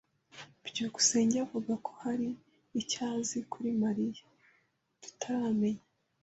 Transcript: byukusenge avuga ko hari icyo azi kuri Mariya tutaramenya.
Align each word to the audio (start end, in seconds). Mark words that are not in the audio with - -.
byukusenge 0.67 1.35
avuga 1.45 1.71
ko 1.85 1.91
hari 2.03 2.29
icyo 2.81 2.99
azi 3.13 3.39
kuri 3.51 3.69
Mariya 3.83 4.23
tutaramenya. 5.03 5.85